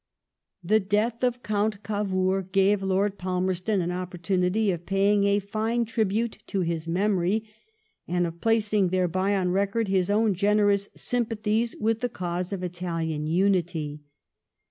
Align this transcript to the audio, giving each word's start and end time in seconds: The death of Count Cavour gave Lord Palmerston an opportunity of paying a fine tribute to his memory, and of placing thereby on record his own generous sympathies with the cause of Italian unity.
The 0.63 0.79
death 0.79 1.23
of 1.23 1.43
Count 1.43 1.83
Cavour 1.83 2.41
gave 2.41 2.81
Lord 2.81 3.19
Palmerston 3.19 3.81
an 3.81 3.91
opportunity 3.91 4.71
of 4.71 4.87
paying 4.87 5.25
a 5.25 5.37
fine 5.37 5.85
tribute 5.85 6.39
to 6.47 6.61
his 6.61 6.87
memory, 6.87 7.43
and 8.07 8.25
of 8.25 8.41
placing 8.41 8.87
thereby 8.87 9.35
on 9.35 9.49
record 9.51 9.89
his 9.89 10.09
own 10.09 10.33
generous 10.33 10.89
sympathies 10.95 11.75
with 11.79 11.99
the 11.99 12.09
cause 12.09 12.51
of 12.51 12.63
Italian 12.63 13.27
unity. 13.27 14.01